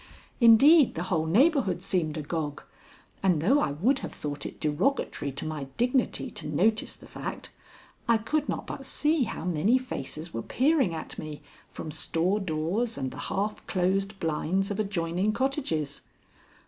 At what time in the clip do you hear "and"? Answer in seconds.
3.21-3.39, 12.97-13.11